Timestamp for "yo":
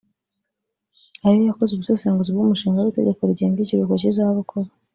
1.37-1.45